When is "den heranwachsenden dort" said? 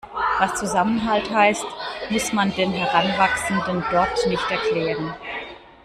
2.55-4.25